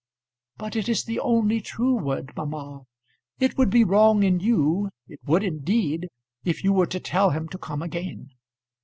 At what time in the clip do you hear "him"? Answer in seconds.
7.29-7.47